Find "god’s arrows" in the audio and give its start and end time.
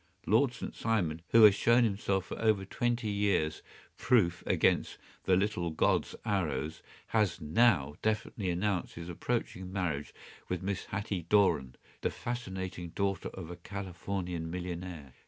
5.69-6.81